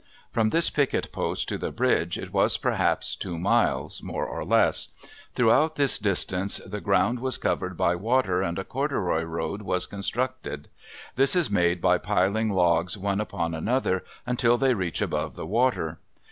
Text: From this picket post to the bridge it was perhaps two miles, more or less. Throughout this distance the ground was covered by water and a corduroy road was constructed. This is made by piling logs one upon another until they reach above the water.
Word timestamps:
From 0.31 0.49
this 0.49 0.71
picket 0.71 1.11
post 1.11 1.47
to 1.49 1.59
the 1.59 1.71
bridge 1.71 2.17
it 2.17 2.33
was 2.33 2.57
perhaps 2.57 3.15
two 3.15 3.37
miles, 3.37 4.01
more 4.01 4.25
or 4.25 4.43
less. 4.43 4.87
Throughout 5.35 5.75
this 5.75 5.99
distance 5.99 6.57
the 6.65 6.81
ground 6.81 7.19
was 7.19 7.37
covered 7.37 7.77
by 7.77 7.93
water 7.95 8.41
and 8.41 8.57
a 8.57 8.63
corduroy 8.63 9.21
road 9.21 9.61
was 9.61 9.85
constructed. 9.85 10.69
This 11.17 11.35
is 11.35 11.51
made 11.51 11.81
by 11.81 11.99
piling 11.99 12.49
logs 12.49 12.97
one 12.97 13.21
upon 13.21 13.53
another 13.53 14.03
until 14.25 14.57
they 14.57 14.73
reach 14.73 15.03
above 15.03 15.35
the 15.35 15.45
water. 15.45 15.99